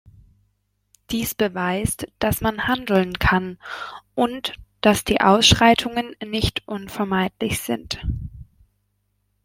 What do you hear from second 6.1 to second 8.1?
nicht unvermeidlich sind.